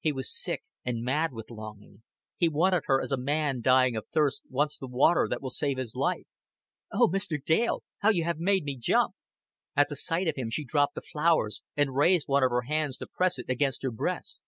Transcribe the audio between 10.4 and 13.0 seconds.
she dropped the flowers and raised one of her hands